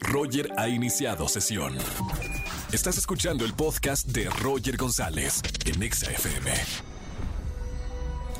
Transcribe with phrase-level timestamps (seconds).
[0.00, 1.76] Roger ha iniciado sesión.
[2.72, 6.52] Estás escuchando el podcast de Roger González en Exa FM.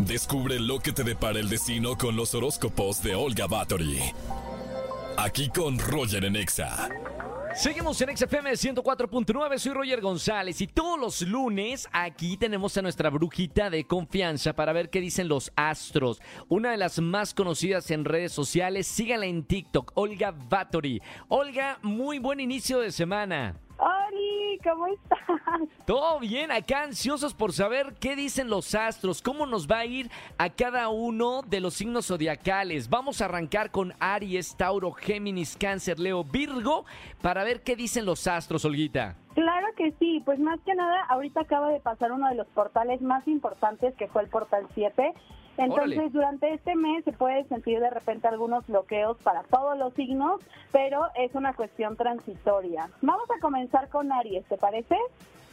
[0.01, 4.01] Descubre lo que te depara el destino con los horóscopos de Olga Bathory.
[5.17, 6.89] Aquí con Roger en Exa.
[7.57, 13.09] Seguimos en XFM 104.9, soy Roger González y todos los lunes aquí tenemos a nuestra
[13.09, 16.21] brujita de confianza para ver qué dicen los astros.
[16.49, 21.01] Una de las más conocidas en redes sociales, síganla en TikTok, Olga Bathory.
[21.29, 23.59] Olga, muy buen inicio de semana.
[24.63, 25.19] ¿Cómo estás?
[25.87, 30.11] Todo bien, acá ansiosos por saber qué dicen los astros, cómo nos va a ir
[30.39, 32.89] a cada uno de los signos zodiacales.
[32.89, 36.85] Vamos a arrancar con Aries, Tauro, Géminis, Cáncer, Leo, Virgo,
[37.23, 39.17] para ver qué dicen los astros, Olguita.
[39.35, 43.03] Claro que sí, pues más que nada, ahorita acaba de pasar uno de los portales
[43.03, 45.13] más importantes que fue el portal 7.
[45.59, 50.41] Entonces, durante este mes se puede sentir de repente algunos bloqueos para todos los signos,
[50.73, 52.91] pero es una cuestión transitoria.
[53.01, 54.97] Vamos a comenzar con Aries, ¿te parece?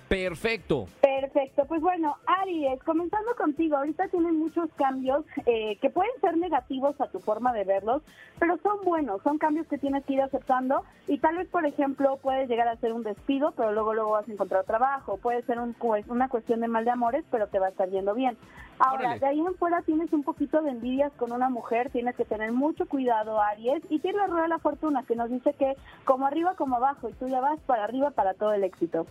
[0.07, 0.87] Perfecto.
[1.01, 6.99] Perfecto, pues bueno, Aries, comenzando contigo, ahorita tienen muchos cambios eh, que pueden ser negativos
[6.99, 8.03] a tu forma de verlos,
[8.39, 12.17] pero son buenos, son cambios que tienes que ir aceptando y tal vez, por ejemplo,
[12.21, 15.59] puedes llegar a ser un despido, pero luego luego vas a encontrar trabajo, puede ser
[15.59, 15.75] un,
[16.07, 18.37] una cuestión de mal de amores, pero te va a estar yendo bien.
[18.79, 19.19] Ahora, Órale.
[19.19, 22.51] de ahí en fuera tienes un poquito de envidias con una mujer, tienes que tener
[22.51, 26.27] mucho cuidado, Aries, y tiene la rueda de la fortuna que nos dice que como
[26.27, 29.07] arriba como abajo, y tú ya vas para arriba para todo el éxito.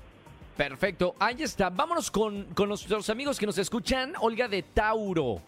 [0.57, 1.71] Perfecto, ahí está.
[1.71, 4.13] Vámonos con, con nuestros amigos que nos escuchan.
[4.21, 5.39] Olga de Tauro.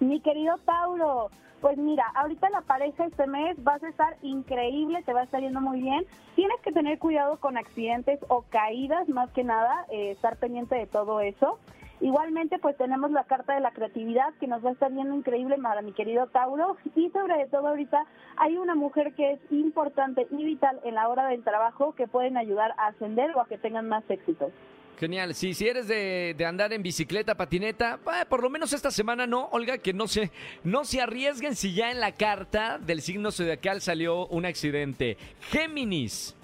[0.00, 5.12] Mi querido Tauro, pues mira, ahorita la pareja este mes vas a estar increíble, te
[5.12, 6.06] va a estar yendo muy bien.
[6.36, 10.86] Tienes que tener cuidado con accidentes o caídas, más que nada, eh, estar pendiente de
[10.86, 11.58] todo eso.
[12.00, 15.56] Igualmente, pues tenemos la carta de la creatividad que nos va a estar yendo increíble
[15.60, 16.76] para mi querido Tauro.
[16.94, 18.04] Y sobre todo ahorita
[18.36, 22.36] hay una mujer que es importante y vital en la hora del trabajo que pueden
[22.36, 24.50] ayudar a ascender o a que tengan más éxito.
[24.98, 25.34] Genial.
[25.34, 29.26] Sí, si eres de, de andar en bicicleta, patineta, bah, por lo menos esta semana
[29.26, 30.32] no, Olga, que no se,
[30.64, 35.16] no se arriesguen si ya en la carta del signo zodiacal salió un accidente.
[35.40, 36.37] Géminis.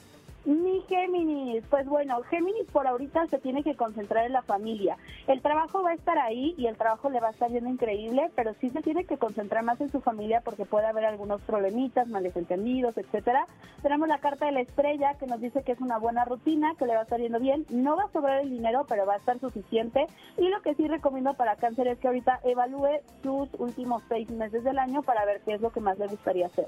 [0.46, 4.98] Mi Géminis, pues bueno, Géminis por ahorita se tiene que concentrar en la familia.
[5.26, 8.30] El trabajo va a estar ahí y el trabajo le va a estar yendo increíble,
[8.36, 12.08] pero sí se tiene que concentrar más en su familia porque puede haber algunos problemitas,
[12.08, 13.46] malentendidos, etcétera.
[13.80, 16.84] Tenemos la carta de la estrella que nos dice que es una buena rutina, que
[16.84, 17.64] le va a estar yendo bien.
[17.70, 20.06] No va a sobrar el dinero, pero va a estar suficiente.
[20.36, 24.62] Y lo que sí recomiendo para cáncer es que ahorita evalúe sus últimos seis meses
[24.62, 26.66] del año para ver qué es lo que más le gustaría hacer.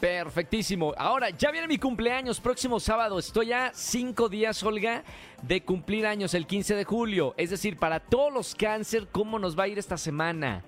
[0.00, 0.92] Perfectísimo.
[0.96, 3.18] Ahora, ya viene mi cumpleaños, próximo sábado.
[3.18, 5.02] Estoy a cinco días, Olga,
[5.42, 7.34] de cumplir años, el 15 de julio.
[7.36, 10.62] Es decir, para todos los cáncer, ¿cómo nos va a ir esta semana?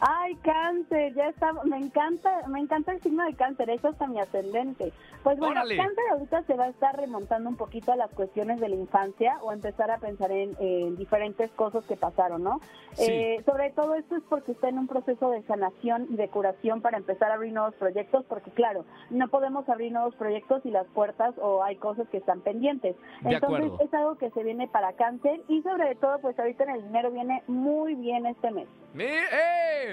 [0.00, 4.20] Ay, cáncer, ya está, me encanta, me encanta el signo de cáncer, eso hasta mi
[4.20, 4.92] ascendente.
[5.24, 5.76] Pues bueno, Órale.
[5.76, 9.38] cáncer ahorita se va a estar remontando un poquito a las cuestiones de la infancia
[9.42, 12.60] o empezar a pensar en, en diferentes cosas que pasaron, ¿no?
[12.92, 13.10] Sí.
[13.10, 16.80] Eh, sobre todo esto es porque está en un proceso de sanación y de curación
[16.80, 20.86] para empezar a abrir nuevos proyectos, porque claro, no podemos abrir nuevos proyectos y las
[20.88, 22.94] puertas o hay cosas que están pendientes.
[23.22, 23.78] De Entonces acuerdo.
[23.84, 27.10] es algo que se viene para cáncer y sobre todo pues ahorita en el dinero
[27.10, 28.68] viene muy bien este mes.
[28.94, 29.04] Mi-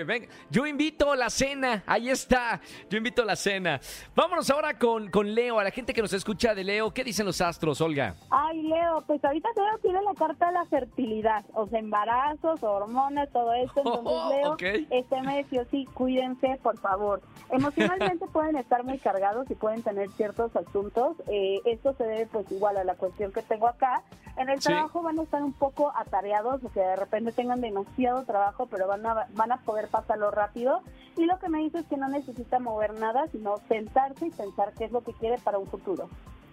[0.03, 3.79] Venga, yo invito a la cena, ahí está, yo invito a la cena.
[4.15, 7.25] Vámonos ahora con, con Leo, a la gente que nos escucha de Leo, ¿qué dicen
[7.25, 8.15] los astros, Olga?
[8.29, 13.29] Ay, Leo, pues ahorita Leo tiene la carta de la fertilidad, o sea, embarazos, hormonas,
[13.31, 13.73] todo esto.
[13.85, 14.57] Entonces, Oh, Leo,
[14.91, 17.21] este mes sí o sí, cuídense, por favor.
[17.49, 21.17] Emocionalmente pueden estar muy cargados y pueden tener ciertos asuntos.
[21.27, 24.03] Eh, esto se debe, pues, igual a la cuestión que tengo acá.
[24.37, 24.67] En el Sí.
[24.67, 28.87] trabajo van a estar un poco atareados, o sea, de repente tengan demasiado trabajo, pero
[28.87, 30.81] van a, van a poder pasarlo rápido.
[31.17, 34.73] Y lo que me dice es que no necesita mover nada, sino sentarse y pensar
[34.77, 36.09] qué es lo que quiere para un futuro.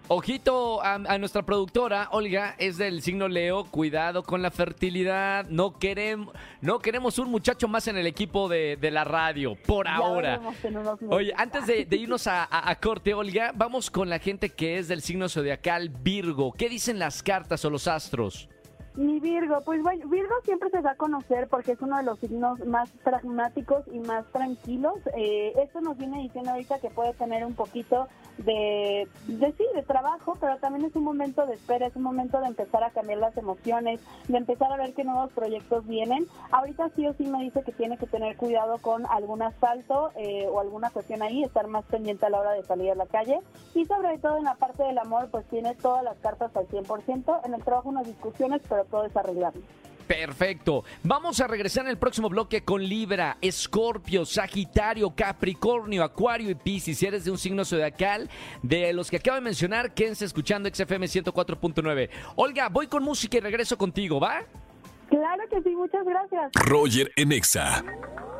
[0.09, 5.79] Ojito a, a nuestra productora, Olga, es del signo Leo, cuidado con la fertilidad, no
[5.79, 9.95] queremos, no queremos un muchacho más en el equipo de, de la radio, por Ya
[9.95, 10.41] ahora.
[11.09, 14.77] Oye, antes de, de irnos a, a- a corte, Olga, vamos con la gente que
[14.77, 16.51] es del signo zodiacal Virgo.
[16.51, 18.49] ¿Qué dicen las cartas o los astros?
[18.95, 22.19] Mi Virgo, pues bueno, Virgo siempre se da a conocer porque es uno de los
[22.19, 24.93] signos más pragmáticos y más tranquilos.
[25.17, 28.07] Eh, esto nos viene diciendo ahorita que puede tener un poquito
[28.37, 32.39] de, de sí, de trabajo, pero también es un momento de espera, es un momento
[32.39, 36.27] de empezar a cambiar las emociones, de empezar a ver qué nuevos proyectos vienen.
[36.51, 40.47] Ahorita sí o sí me dice que tiene que tener cuidado con algún asalto eh,
[40.51, 43.39] o alguna cuestión ahí, estar más pendiente a la hora de salir a la calle.
[43.73, 47.41] Y sobre todo en la parte del amor, pues tiene todas las cartas al 100%.
[47.45, 49.61] En el trabajo unas discusiones, pero todo es arreglable.
[50.07, 50.83] Perfecto.
[51.03, 56.97] Vamos a regresar en el próximo bloque con Libra, Escorpio, Sagitario, Capricornio, Acuario y Piscis.
[56.97, 58.29] Si eres de un signo zodiacal,
[58.61, 62.09] de los que acabo de mencionar, quédense escuchando XFM 104.9.
[62.35, 64.41] Olga, voy con música y regreso contigo, ¿va?
[65.09, 66.51] Claro que sí, muchas gracias.
[66.65, 67.83] Roger en Exa.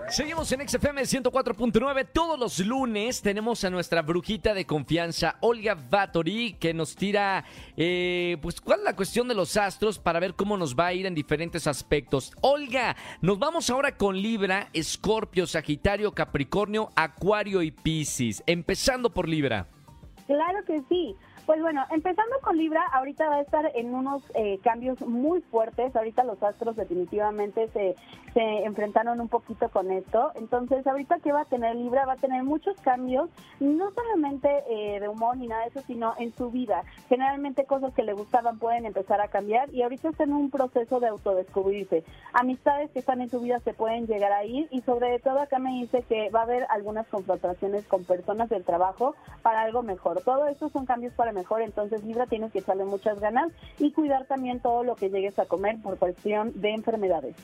[0.09, 2.07] Seguimos en XFM 104.9.
[2.13, 7.45] Todos los lunes tenemos a nuestra brujita de confianza, Olga Vatori, que nos tira,
[7.77, 10.93] eh, pues, cuál es la cuestión de los astros para ver cómo nos va a
[10.93, 12.31] ir en diferentes aspectos.
[12.41, 18.43] Olga, nos vamos ahora con Libra, Escorpio, Sagitario, Capricornio, Acuario y Piscis.
[18.45, 19.67] Empezando por Libra.
[20.27, 21.15] Claro que sí.
[21.45, 25.93] Pues bueno, empezando con Libra, ahorita va a estar en unos eh, cambios muy fuertes.
[25.93, 27.97] Ahorita los astros definitivamente se,
[28.33, 30.31] se enfrentaron un poquito con esto.
[30.35, 33.29] Entonces, ahorita que va a tener Libra, va a tener muchos cambios,
[33.59, 36.83] no solamente eh, de humor ni nada de eso, sino en su vida.
[37.09, 41.01] Generalmente cosas que le gustaban pueden empezar a cambiar y ahorita está en un proceso
[41.01, 42.05] de autodescubrirse.
[42.31, 45.59] Amistades que están en su vida se pueden llegar a ir y sobre todo acá
[45.59, 50.21] me dice que va a haber algunas confrontaciones con personas del trabajo para algo mejor.
[50.21, 54.25] Todo esto son cambios para mejor, entonces Libra tienes que echarle muchas ganas y cuidar
[54.25, 57.35] también todo lo que llegues a comer por cuestión de enfermedades.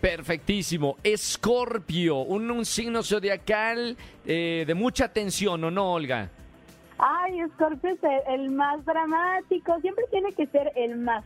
[0.00, 0.96] Perfectísimo.
[1.02, 3.96] Escorpio, un, un signo zodiacal
[4.26, 6.28] eh, de mucha tensión, ¿o no, Olga?
[6.98, 11.24] Ay, Scorpio es el, el más dramático, siempre tiene que ser el más.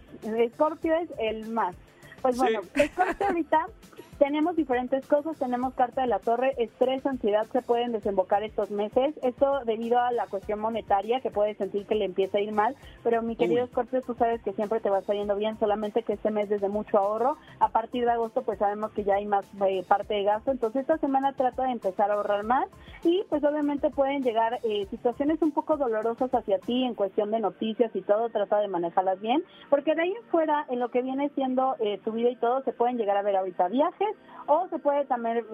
[0.54, 1.74] Scorpio es el más.
[2.22, 2.40] Pues Sí.
[2.40, 3.66] bueno, Scorpio ahorita
[4.18, 9.14] tenemos diferentes cosas, tenemos carta de la torre, estrés, ansiedad se pueden desembocar estos meses,
[9.22, 12.74] esto debido a la cuestión monetaria que puede sentir que le empieza a ir mal,
[13.04, 13.66] pero mi querido.
[13.68, 16.68] Scorpio, tú sabes que siempre te va saliendo bien, solamente que este mes es de
[16.68, 20.24] mucho ahorro, a partir de agosto pues sabemos que ya hay más eh, parte de
[20.24, 22.68] gasto, entonces esta semana trata de empezar a ahorrar más
[23.04, 27.40] y pues obviamente pueden llegar eh, situaciones un poco dolorosas hacia ti en cuestión de
[27.40, 31.02] noticias y todo, trata de manejarlas bien, porque de ahí en fuera, en lo que
[31.02, 34.07] viene siendo eh, tu vida y todo, se pueden llegar a ver ahorita viajes
[34.46, 35.44] o se puede también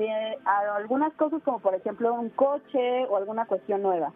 [0.44, 4.12] a algunas cosas como por ejemplo un coche o alguna cuestión nueva.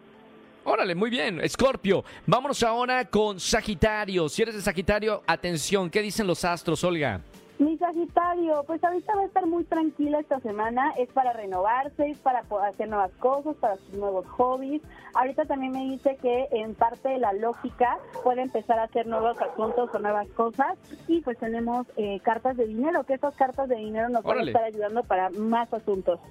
[0.63, 1.39] Órale, muy bien.
[1.41, 4.29] Escorpio, vámonos ahora con Sagitario.
[4.29, 7.21] Si eres de Sagitario, atención, ¿qué dicen los astros, Olga?
[7.59, 12.17] Mi Sagitario, pues ahorita va a estar muy tranquila esta semana, es para renovarse, es
[12.19, 14.81] para hacer nuevas cosas, para sus nuevos hobbies.
[15.13, 19.37] Ahorita también me dice que en parte de la lógica puede empezar a hacer nuevos
[19.41, 20.77] asuntos o nuevas cosas
[21.09, 24.43] y pues tenemos eh, cartas de dinero, que esas cartas de dinero nos van a
[24.43, 26.21] estar ayudando para más asuntos.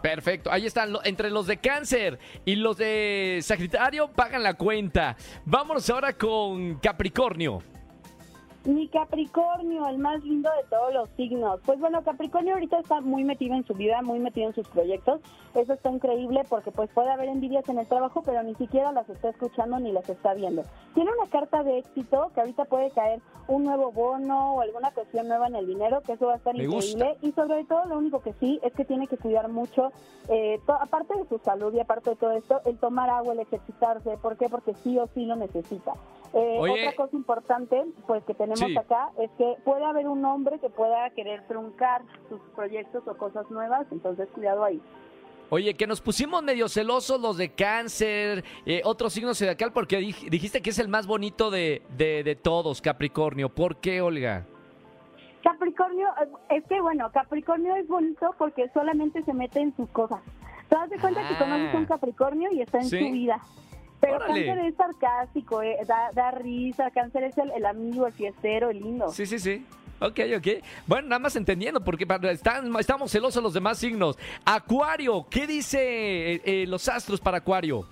[0.00, 5.16] Perfecto, ahí están, entre los de cáncer y los de Sagitario pagan la cuenta.
[5.44, 7.60] Vámonos ahora con Capricornio.
[8.64, 11.60] Mi Capricornio, el más lindo de todos los signos.
[11.64, 15.22] Pues bueno, Capricornio ahorita está muy metido en su vida, muy metido en sus proyectos.
[15.54, 19.08] Eso está increíble porque pues puede haber envidias en el trabajo, pero ni siquiera las
[19.08, 20.62] está escuchando ni las está viendo.
[20.92, 25.26] Tiene una carta de éxito que ahorita puede caer un nuevo bono o alguna cuestión
[25.26, 27.16] nueva en el dinero, que eso va a estar Me increíble.
[27.22, 29.90] Y sobre todo lo único que sí es que tiene que cuidar mucho,
[30.28, 34.18] eh, aparte de su salud y aparte de todo esto, el tomar agua, el ejercitarse.
[34.18, 34.50] ¿Por qué?
[34.50, 35.94] Porque sí o sí lo necesita.
[36.32, 38.76] Eh, otra cosa importante, pues que tenemos Sí.
[38.76, 43.50] acá, es que puede haber un hombre que pueda querer truncar sus proyectos o cosas
[43.50, 44.80] nuevas, entonces cuidado ahí.
[45.52, 50.30] Oye, que nos pusimos medio celosos los de cáncer, eh, otro signo zodiacal, porque dij-
[50.30, 53.48] dijiste que es el más bonito de, de, de todos, Capricornio.
[53.48, 54.46] ¿Por qué, Olga?
[55.42, 60.20] Capricornio, eh, es que bueno, Capricornio es bonito porque solamente se mete en sus cosas.
[60.68, 61.38] Te das de cuenta que Ah.
[61.38, 62.98] conoces a un Capricornio y está en Sí.
[62.98, 63.40] su vida.
[64.00, 64.46] Pero Órale.
[64.46, 68.80] Cáncer es sarcástico, eh, da, da risa, Cáncer es el, el amigo, el fiestero, el
[68.80, 69.10] lindo.
[69.10, 69.66] Sí, sí, sí.
[70.00, 70.46] Ok, ok.
[70.86, 74.16] Bueno, nada más entendiendo, porque están- estamos celosos los demás signos.
[74.46, 75.78] Acuario, ¿qué dice
[76.36, 77.86] eh, eh, los astros para Acuario?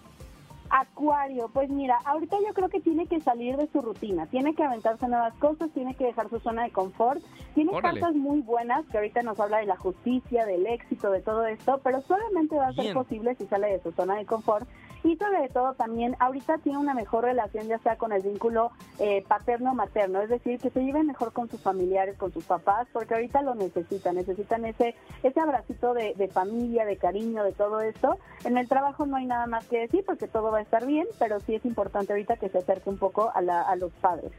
[0.70, 4.62] Acuario, pues mira, ahorita yo creo que tiene que salir de su rutina, tiene que
[4.62, 7.22] aventarse nuevas cosas, tiene que dejar su zona de confort,
[7.54, 8.00] tiene Órale.
[8.00, 11.80] cartas muy buenas que ahorita nos habla de la justicia, del éxito, de todo esto,
[11.82, 14.68] pero solamente va a ser posible si sale de su zona de confort
[15.08, 19.24] y sobre todo también ahorita tiene una mejor relación ya sea con el vínculo eh,
[19.26, 23.42] paterno-materno, es decir, que se lleven mejor con sus familiares, con sus papás, porque ahorita
[23.42, 28.18] lo necesitan, necesitan ese ese abracito de, de familia, de cariño, de todo esto.
[28.44, 31.06] En el trabajo no hay nada más que decir porque todo va a estar bien,
[31.18, 34.32] pero sí es importante ahorita que se acerque un poco a, la- a los padres.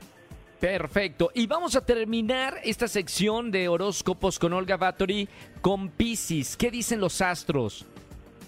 [0.60, 1.32] Perfecto.
[1.34, 5.30] Y vamos a terminar esta sección de horóscopos con Olga Bathory
[5.62, 6.58] con Pisces.
[6.58, 7.86] ¿Qué dicen los astros?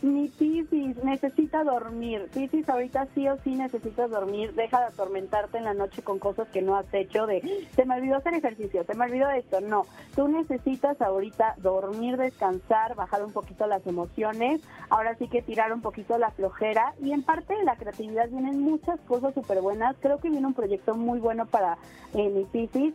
[0.01, 2.27] Mi Piscis necesita dormir.
[2.33, 4.53] Piscis ahorita sí o sí necesitas dormir.
[4.55, 7.95] Deja de atormentarte en la noche con cosas que no has hecho de, se me
[7.95, 9.61] olvidó hacer ejercicio, se me olvidó esto.
[9.61, 14.61] No, tú necesitas ahorita dormir, descansar, bajar un poquito las emociones.
[14.89, 16.95] Ahora sí que tirar un poquito la flojera.
[16.99, 19.95] Y en parte de la creatividad vienen muchas cosas súper buenas.
[19.99, 21.77] Creo que viene un proyecto muy bueno para
[22.15, 22.47] eh, mi.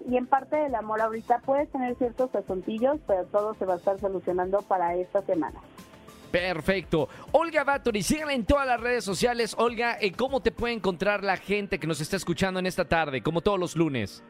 [0.09, 3.77] Y en parte del amor ahorita puedes tener ciertos asuntillos, pero todo se va a
[3.77, 5.61] estar solucionando para esta semana.
[6.31, 7.09] Perfecto.
[7.33, 9.55] Olga Bathory, síganla en todas las redes sociales.
[9.59, 13.23] Olga, eh, ¿cómo te puede encontrar la gente que nos está escuchando en esta tarde,
[13.23, 14.23] como todos los lunes?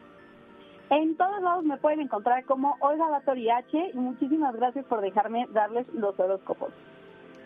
[0.90, 5.86] En todos lados me pueden encontrar como Olga Bathory H muchísimas gracias por dejarme darles
[5.92, 6.72] los horóscopos.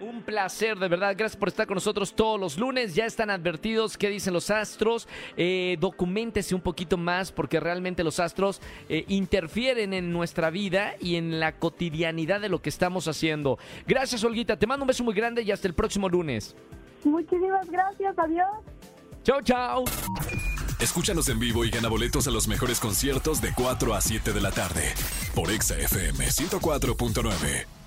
[0.01, 1.15] Un placer, de verdad.
[1.17, 2.95] Gracias por estar con nosotros todos los lunes.
[2.95, 5.07] Ya están advertidos qué dicen los astros.
[5.37, 11.17] Eh, documentese un poquito más porque realmente los astros eh, interfieren en nuestra vida y
[11.17, 13.59] en la cotidianidad de lo que estamos haciendo.
[13.87, 14.59] Gracias, Olguita.
[14.59, 16.57] Te mando un beso muy grande y hasta el próximo lunes.
[17.05, 18.19] Muchísimas gracias.
[18.19, 18.49] Adiós.
[19.23, 19.85] Chao, chao.
[20.81, 24.41] Escúchanos en vivo y gana boletos a los mejores conciertos de 4 a 7 de
[24.41, 24.95] la tarde
[25.35, 27.80] por Exa FM 104.9.